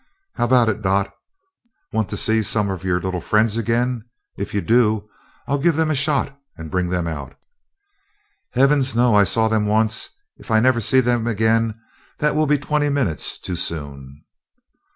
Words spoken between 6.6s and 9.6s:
bring them out." "Heavens, no! I saw